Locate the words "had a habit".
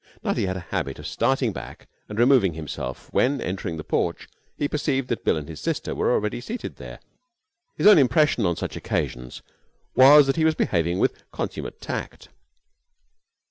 0.47-0.97